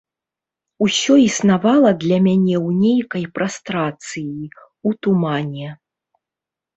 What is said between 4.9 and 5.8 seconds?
тумане.